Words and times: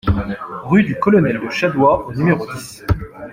Rue 0.63 0.81
du 0.81 0.95
Colonel 0.95 1.39
de 1.39 1.49
Chadois 1.51 2.07
au 2.07 2.13
numéro 2.15 2.47
dix 2.51 2.83